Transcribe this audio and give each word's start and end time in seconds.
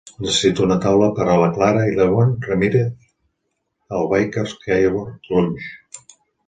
Necessito 0.25 0.63
una 0.67 0.77
taula 0.85 1.09
per 1.19 1.27
a 1.33 1.35
la 1.41 1.49
clara 1.57 1.83
i 1.91 1.93
l'yvonne 1.99 2.47
ramirez 2.53 2.91
al 4.01 4.11
Baker's 4.17 4.59
Keyboard 4.67 5.33
Lounge. 5.37 6.15